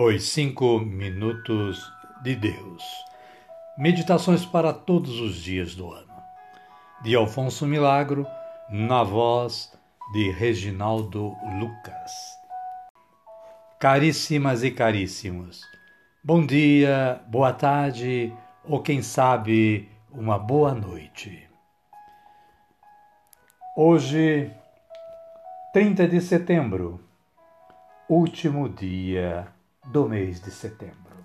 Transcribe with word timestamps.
Os 0.00 0.30
Cinco 0.30 0.78
Minutos 0.78 1.92
de 2.22 2.36
Deus. 2.36 2.84
Meditações 3.76 4.46
para 4.46 4.72
todos 4.72 5.18
os 5.18 5.34
dias 5.34 5.74
do 5.74 5.90
ano. 5.90 6.14
De 7.02 7.16
Alfonso 7.16 7.66
Milagro, 7.66 8.24
na 8.70 9.02
voz 9.02 9.76
de 10.12 10.30
Reginaldo 10.30 11.34
Lucas. 11.58 12.12
Caríssimas 13.80 14.62
e 14.62 14.70
caríssimos, 14.70 15.62
bom 16.22 16.46
dia, 16.46 17.20
boa 17.26 17.52
tarde 17.52 18.32
ou 18.62 18.80
quem 18.80 19.02
sabe 19.02 19.90
uma 20.12 20.38
boa 20.38 20.72
noite. 20.76 21.50
Hoje, 23.76 24.48
30 25.72 26.06
de 26.06 26.20
setembro, 26.20 27.00
último 28.08 28.68
dia 28.68 29.57
do 29.88 30.06
mês 30.06 30.38
de 30.38 30.50
setembro. 30.50 31.16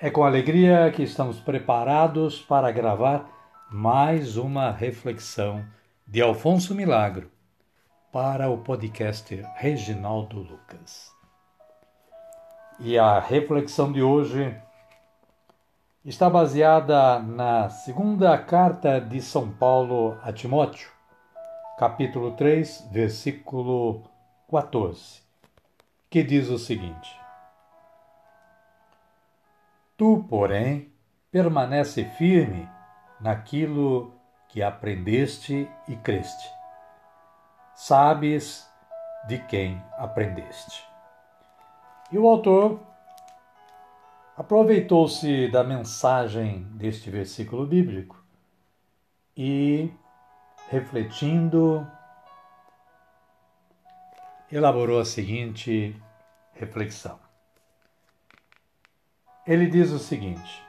É 0.00 0.10
com 0.10 0.24
alegria 0.24 0.90
que 0.90 1.02
estamos 1.02 1.38
preparados 1.38 2.40
para 2.40 2.70
gravar 2.70 3.28
mais 3.70 4.38
uma 4.38 4.70
reflexão 4.70 5.62
de 6.06 6.22
Alfonso 6.22 6.74
Milagro 6.74 7.30
para 8.10 8.48
o 8.48 8.58
podcast 8.58 9.34
Reginaldo 9.56 10.38
Lucas. 10.38 11.12
E 12.80 12.98
a 12.98 13.20
reflexão 13.20 13.92
de 13.92 14.02
hoje 14.02 14.56
está 16.02 16.30
baseada 16.30 17.18
na 17.18 17.68
segunda 17.68 18.38
carta 18.38 18.98
de 18.98 19.20
São 19.20 19.50
Paulo 19.50 20.16
a 20.22 20.32
Timóteo, 20.32 20.88
capítulo 21.78 22.32
3, 22.32 22.88
versículo 22.90 24.04
14, 24.50 25.20
que 26.08 26.22
diz 26.22 26.48
o 26.48 26.58
seguinte: 26.58 27.25
Tu, 29.96 30.24
porém, 30.28 30.92
permanece 31.30 32.04
firme 32.18 32.68
naquilo 33.18 34.12
que 34.48 34.62
aprendeste 34.62 35.70
e 35.88 35.96
creste. 35.96 36.50
Sabes 37.74 38.70
de 39.26 39.38
quem 39.38 39.82
aprendeste. 39.96 40.86
E 42.12 42.18
o 42.18 42.28
autor 42.28 42.80
aproveitou-se 44.36 45.50
da 45.50 45.64
mensagem 45.64 46.64
deste 46.72 47.10
versículo 47.10 47.66
bíblico 47.66 48.22
e, 49.34 49.90
refletindo, 50.68 51.86
elaborou 54.52 55.00
a 55.00 55.04
seguinte 55.06 55.96
reflexão. 56.52 57.25
Ele 59.46 59.68
diz 59.68 59.92
o 59.92 59.98
seguinte: 60.00 60.66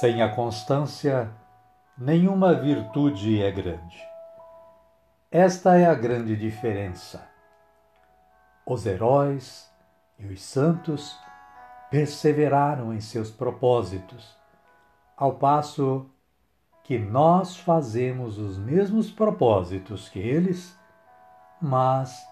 Sem 0.00 0.20
a 0.20 0.34
constância, 0.34 1.30
nenhuma 1.96 2.54
virtude 2.54 3.40
é 3.40 3.52
grande. 3.52 4.02
Esta 5.30 5.76
é 5.78 5.86
a 5.86 5.94
grande 5.94 6.36
diferença. 6.36 7.24
Os 8.66 8.84
heróis 8.84 9.72
e 10.18 10.26
os 10.26 10.42
santos 10.42 11.16
perseveraram 11.88 12.92
em 12.92 13.00
seus 13.00 13.30
propósitos, 13.30 14.36
ao 15.16 15.34
passo 15.34 16.10
que 16.82 16.98
nós 16.98 17.56
fazemos 17.56 18.38
os 18.38 18.58
mesmos 18.58 19.08
propósitos 19.08 20.08
que 20.08 20.18
eles, 20.18 20.76
mas 21.60 22.26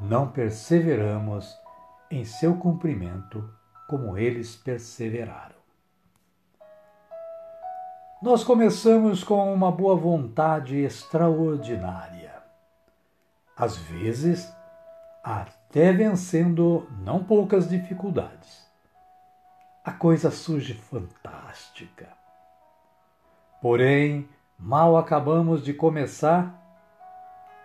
não 0.00 0.32
perseveramos 0.32 1.63
em 2.10 2.24
seu 2.24 2.56
cumprimento, 2.56 3.48
como 3.88 4.16
eles 4.16 4.56
perseveraram. 4.56 5.54
Nós 8.22 8.42
começamos 8.42 9.22
com 9.22 9.52
uma 9.52 9.70
boa 9.70 9.94
vontade 9.94 10.78
extraordinária, 10.78 12.42
às 13.56 13.76
vezes 13.76 14.50
até 15.22 15.92
vencendo 15.92 16.88
não 17.04 17.24
poucas 17.24 17.68
dificuldades. 17.68 18.64
A 19.84 19.92
coisa 19.92 20.30
surge 20.30 20.74
fantástica. 20.74 22.08
Porém, 23.60 24.28
mal 24.58 24.96
acabamos 24.96 25.64
de 25.64 25.74
começar, 25.74 26.58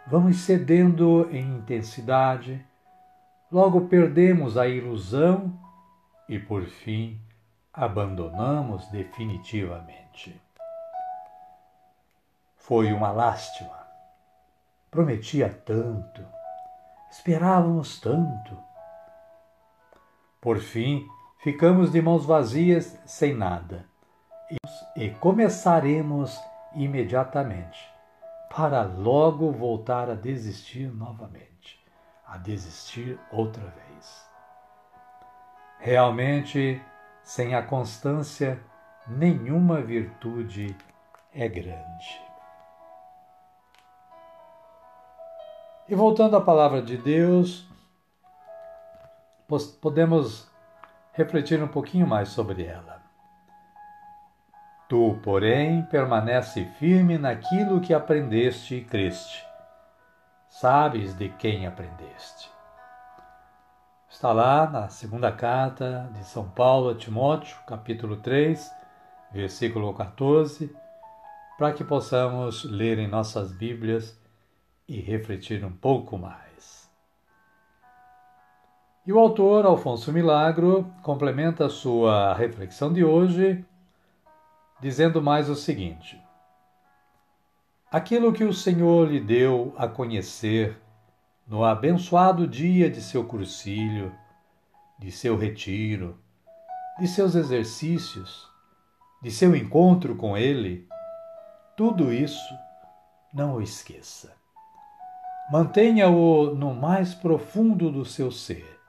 vamos 0.07 0.37
cedendo 0.37 1.29
em 1.31 1.57
intensidade, 1.57 2.65
Logo 3.51 3.87
perdemos 3.87 4.57
a 4.59 4.67
ilusão 4.67 5.59
e, 6.27 6.37
por 6.37 6.65
fim, 6.65 7.19
abandonamos 7.73 8.87
definitivamente. 8.89 10.39
Foi 12.55 12.93
uma 12.93 13.11
lástima. 13.11 13.87
Prometia 14.91 15.49
tanto, 15.65 16.23
esperávamos 17.09 17.99
tanto. 17.99 18.55
Por 20.39 20.59
fim, 20.59 21.07
ficamos 21.39 21.91
de 21.91 22.03
mãos 22.03 22.27
vazias, 22.27 22.99
sem 23.03 23.33
nada, 23.33 23.83
e 24.95 25.09
começaremos 25.09 26.39
imediatamente, 26.75 27.79
para 28.55 28.83
logo 28.83 29.51
voltar 29.51 30.07
a 30.07 30.13
desistir 30.13 30.93
novamente 30.93 31.78
a 32.29 32.37
desistir 32.37 33.19
outra 33.31 33.63
vez. 33.63 34.29
Realmente, 35.79 36.81
sem 37.23 37.55
a 37.55 37.63
constância, 37.63 38.59
nenhuma 39.07 39.81
virtude 39.81 40.75
é 41.33 41.47
grande. 41.47 42.21
E 45.87 45.95
voltando 45.95 46.37
à 46.37 46.41
palavra 46.41 46.83
de 46.83 46.97
Deus, 46.97 47.67
podemos 49.81 50.47
refletir 51.13 51.63
um 51.63 51.67
pouquinho 51.67 52.05
mais 52.05 52.29
sobre 52.29 52.63
ela. 52.63 53.01
Tu, 54.87 55.19
porém, 55.23 55.83
permanece 55.83 56.65
firme 56.77 57.17
naquilo 57.17 57.81
que 57.81 57.93
aprendeste 57.93 58.75
e 58.75 58.83
creste 58.83 59.48
sabes 60.49 61.13
de 61.13 61.29
quem 61.29 61.65
aprendeste. 61.65 62.51
Está 64.09 64.33
lá 64.33 64.69
na 64.69 64.89
segunda 64.89 65.31
carta 65.31 66.09
de 66.13 66.25
São 66.25 66.49
Paulo 66.49 66.89
a 66.89 66.95
Timóteo, 66.95 67.55
capítulo 67.67 68.17
3, 68.17 68.69
versículo 69.31 69.93
14, 69.93 70.75
para 71.57 71.71
que 71.71 71.83
possamos 71.83 72.63
ler 72.63 72.97
em 72.97 73.07
nossas 73.07 73.51
Bíblias 73.51 74.19
e 74.87 74.99
refletir 74.99 75.63
um 75.63 75.71
pouco 75.71 76.17
mais. 76.17 76.89
E 79.05 79.13
o 79.13 79.19
autor 79.19 79.65
Alfonso 79.65 80.11
Milagro 80.11 80.91
complementa 81.03 81.67
a 81.67 81.69
sua 81.69 82.33
reflexão 82.33 82.91
de 82.91 83.03
hoje 83.03 83.63
dizendo 84.81 85.21
mais 85.21 85.49
o 85.49 85.55
seguinte: 85.55 86.18
aquilo 87.91 88.31
que 88.31 88.43
o 88.43 88.53
Senhor 88.53 89.09
lhe 89.09 89.19
deu 89.19 89.73
a 89.77 89.87
conhecer 89.87 90.79
no 91.47 91.63
abençoado 91.63 92.47
dia 92.47 92.89
de 92.89 93.01
seu 93.01 93.25
crucílio, 93.25 94.13
de 94.99 95.11
seu 95.11 95.35
retiro, 95.35 96.19
de 96.99 97.07
seus 97.07 97.33
exercícios, 97.33 98.47
de 99.21 99.31
seu 99.31 99.55
encontro 99.55 100.15
com 100.15 100.37
Ele, 100.37 100.87
tudo 101.75 102.13
isso 102.13 102.53
não 103.33 103.55
o 103.55 103.61
esqueça. 103.61 104.37
Mantenha-o 105.51 106.53
no 106.53 106.75
mais 106.75 107.15
profundo 107.15 107.91
do 107.91 108.05
seu 108.05 108.31
ser, 108.31 108.79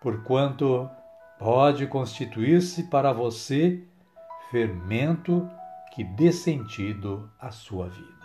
porquanto 0.00 0.88
pode 1.38 1.86
constituir-se 1.86 2.84
para 2.84 3.12
você 3.12 3.84
fermento 4.50 5.50
que 5.92 6.02
dê 6.02 6.32
sentido 6.32 7.30
à 7.38 7.50
sua 7.50 7.88
vida. 7.88 8.21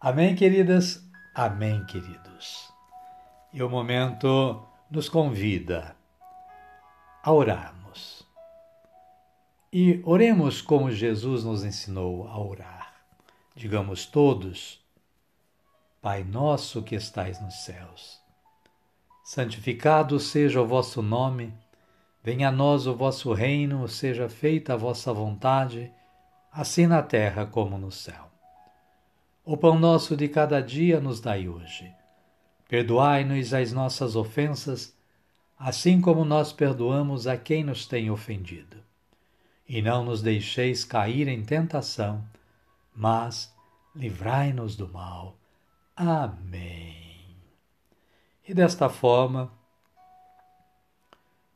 Amém, 0.00 0.36
queridas? 0.36 1.04
Amém, 1.34 1.84
queridos. 1.84 2.72
E 3.52 3.60
o 3.60 3.68
momento 3.68 4.64
nos 4.88 5.08
convida 5.08 5.96
a 7.20 7.32
orarmos. 7.32 8.24
E 9.72 10.00
oremos 10.04 10.62
como 10.62 10.92
Jesus 10.92 11.42
nos 11.42 11.64
ensinou 11.64 12.28
a 12.28 12.38
orar. 12.38 12.94
Digamos 13.56 14.06
todos: 14.06 14.80
Pai 16.00 16.22
nosso 16.22 16.80
que 16.80 16.94
estais 16.94 17.40
nos 17.40 17.64
céus, 17.64 18.20
santificado 19.24 20.20
seja 20.20 20.62
o 20.62 20.66
vosso 20.66 21.02
nome, 21.02 21.52
venha 22.22 22.50
a 22.50 22.52
nós 22.52 22.86
o 22.86 22.94
vosso 22.94 23.32
reino, 23.32 23.88
seja 23.88 24.28
feita 24.28 24.74
a 24.74 24.76
vossa 24.76 25.12
vontade, 25.12 25.92
assim 26.52 26.86
na 26.86 27.02
terra 27.02 27.44
como 27.44 27.76
no 27.76 27.90
céu. 27.90 28.27
O 29.50 29.56
pão 29.56 29.78
nosso 29.78 30.14
de 30.14 30.28
cada 30.28 30.60
dia 30.60 31.00
nos 31.00 31.20
dai 31.20 31.48
hoje. 31.48 31.90
Perdoai-nos 32.68 33.54
as 33.54 33.72
nossas 33.72 34.14
ofensas, 34.14 34.94
assim 35.58 36.02
como 36.02 36.22
nós 36.22 36.52
perdoamos 36.52 37.26
a 37.26 37.34
quem 37.34 37.64
nos 37.64 37.86
tem 37.86 38.10
ofendido. 38.10 38.76
E 39.66 39.80
não 39.80 40.04
nos 40.04 40.20
deixeis 40.20 40.84
cair 40.84 41.28
em 41.28 41.42
tentação, 41.42 42.22
mas 42.94 43.50
livrai-nos 43.96 44.76
do 44.76 44.86
mal. 44.86 45.34
Amém. 45.96 47.34
E 48.46 48.52
desta 48.52 48.90
forma, 48.90 49.50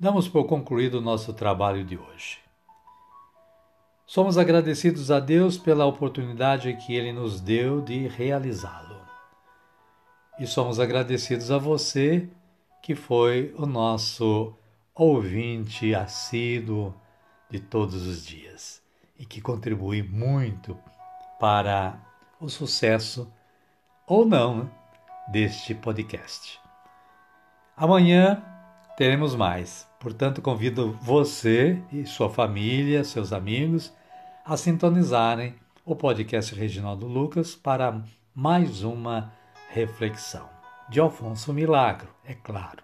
damos 0.00 0.26
por 0.26 0.44
concluído 0.44 0.94
o 0.94 1.02
nosso 1.02 1.34
trabalho 1.34 1.84
de 1.84 1.98
hoje. 1.98 2.38
Somos 4.12 4.36
agradecidos 4.36 5.10
a 5.10 5.18
Deus 5.18 5.56
pela 5.56 5.86
oportunidade 5.86 6.70
que 6.74 6.94
Ele 6.94 7.14
nos 7.14 7.40
deu 7.40 7.80
de 7.80 8.06
realizá-lo 8.08 9.00
e 10.38 10.46
somos 10.46 10.78
agradecidos 10.78 11.50
a 11.50 11.56
você 11.56 12.28
que 12.82 12.94
foi 12.94 13.54
o 13.56 13.64
nosso 13.64 14.52
ouvinte 14.94 15.94
assíduo 15.94 16.94
de 17.48 17.58
todos 17.58 18.06
os 18.06 18.22
dias 18.22 18.82
e 19.18 19.24
que 19.24 19.40
contribui 19.40 20.02
muito 20.02 20.78
para 21.40 21.98
o 22.38 22.50
sucesso 22.50 23.32
ou 24.06 24.26
não 24.26 24.64
né, 24.64 24.70
deste 25.28 25.74
podcast. 25.74 26.60
Amanhã 27.74 28.42
teremos 28.94 29.34
mais, 29.34 29.88
portanto, 29.98 30.42
convido 30.42 30.98
você 31.00 31.82
e 31.90 32.04
sua 32.04 32.28
família, 32.28 33.04
seus 33.04 33.32
amigos, 33.32 33.90
a 34.44 34.56
sintonizarem 34.56 35.54
o 35.84 35.94
podcast 35.94 36.54
Reginaldo 36.54 37.06
Lucas 37.06 37.54
para 37.54 38.02
mais 38.34 38.82
uma 38.82 39.32
reflexão. 39.70 40.48
De 40.88 40.98
Alfonso 41.00 41.52
Milagro, 41.52 42.08
é 42.24 42.34
claro. 42.34 42.82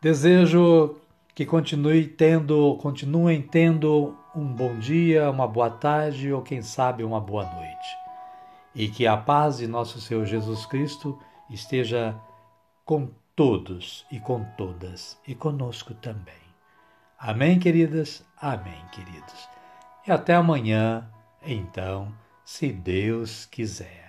Desejo 0.00 0.96
que 1.34 1.44
continue 1.44 2.06
tendo, 2.06 2.76
continuem 2.76 3.42
tendo 3.42 4.16
um 4.34 4.46
bom 4.46 4.78
dia, 4.78 5.30
uma 5.30 5.48
boa 5.48 5.68
tarde 5.68 6.32
ou 6.32 6.42
quem 6.42 6.62
sabe 6.62 7.02
uma 7.02 7.20
boa 7.20 7.44
noite. 7.44 7.88
E 8.74 8.88
que 8.88 9.06
a 9.06 9.16
paz 9.16 9.58
de 9.58 9.66
nosso 9.66 10.00
Senhor 10.00 10.24
Jesus 10.24 10.64
Cristo 10.64 11.18
esteja 11.50 12.14
com 12.84 13.10
todos 13.34 14.06
e 14.12 14.20
com 14.20 14.44
todas 14.56 15.18
e 15.26 15.34
conosco 15.34 15.92
também. 15.92 16.34
Amém, 17.18 17.58
queridas? 17.58 18.24
Amém, 18.40 18.80
queridos. 18.92 19.55
E 20.06 20.12
até 20.12 20.34
amanhã, 20.34 21.04
então, 21.44 22.12
se 22.44 22.70
Deus 22.72 23.44
quiser. 23.46 24.05